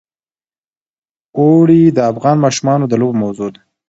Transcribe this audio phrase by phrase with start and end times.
[1.39, 3.61] اوړي د افغان ماشومانو د لوبو موضوع ده.